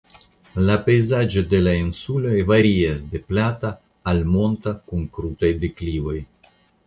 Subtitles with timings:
[0.67, 3.71] La pejzaĝo de la insuloj varias de plata
[4.13, 6.17] al monta kun krutaj deklivoj.